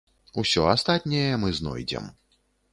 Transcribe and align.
Усё 0.43 0.63
астатняе 0.71 1.37
мы 1.45 1.53
знойдзем. 1.61 2.11